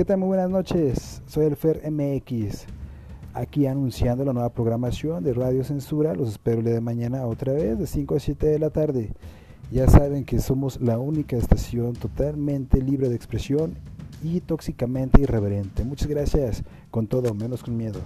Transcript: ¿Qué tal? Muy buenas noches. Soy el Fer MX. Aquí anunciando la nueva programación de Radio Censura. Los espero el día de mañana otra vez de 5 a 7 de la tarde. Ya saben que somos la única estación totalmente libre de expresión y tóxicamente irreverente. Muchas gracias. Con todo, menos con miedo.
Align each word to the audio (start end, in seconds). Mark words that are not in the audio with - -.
¿Qué 0.00 0.06
tal? 0.06 0.16
Muy 0.16 0.28
buenas 0.28 0.48
noches. 0.48 1.20
Soy 1.26 1.44
el 1.44 1.56
Fer 1.56 1.82
MX. 1.90 2.64
Aquí 3.34 3.66
anunciando 3.66 4.24
la 4.24 4.32
nueva 4.32 4.48
programación 4.48 5.22
de 5.22 5.34
Radio 5.34 5.62
Censura. 5.62 6.14
Los 6.14 6.30
espero 6.30 6.60
el 6.60 6.64
día 6.64 6.72
de 6.72 6.80
mañana 6.80 7.26
otra 7.26 7.52
vez 7.52 7.78
de 7.78 7.86
5 7.86 8.14
a 8.14 8.18
7 8.18 8.46
de 8.46 8.58
la 8.58 8.70
tarde. 8.70 9.12
Ya 9.70 9.88
saben 9.88 10.24
que 10.24 10.38
somos 10.38 10.80
la 10.80 10.98
única 10.98 11.36
estación 11.36 11.92
totalmente 11.92 12.80
libre 12.80 13.10
de 13.10 13.14
expresión 13.14 13.74
y 14.24 14.40
tóxicamente 14.40 15.20
irreverente. 15.20 15.84
Muchas 15.84 16.08
gracias. 16.08 16.64
Con 16.90 17.06
todo, 17.06 17.34
menos 17.34 17.62
con 17.62 17.76
miedo. 17.76 18.00